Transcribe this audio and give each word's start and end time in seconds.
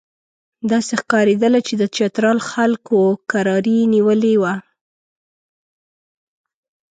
داسې 0.71 0.93
ښکارېدله 1.01 1.59
چې 1.67 1.73
د 1.81 1.83
چترال 1.95 2.39
خلکو 2.51 2.99
کراري 3.31 3.77
نیولې 3.93 4.35
وه. 4.41 4.53